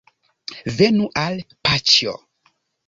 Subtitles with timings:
[0.79, 1.39] Venu al
[1.69, 2.19] paĉjo